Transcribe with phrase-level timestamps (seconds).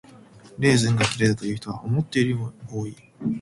[0.57, 2.95] レーズンが嫌いだという人は思っているよりも多い。